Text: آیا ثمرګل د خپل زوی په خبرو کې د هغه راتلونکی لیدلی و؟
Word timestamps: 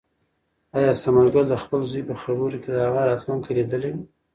آیا 0.77 0.91
ثمرګل 1.01 1.45
د 1.49 1.55
خپل 1.63 1.81
زوی 1.91 2.03
په 2.09 2.15
خبرو 2.21 2.57
کې 2.61 2.69
د 2.71 2.77
هغه 2.87 3.01
راتلونکی 3.09 3.51
لیدلی 3.57 3.91
و؟ 3.93 3.97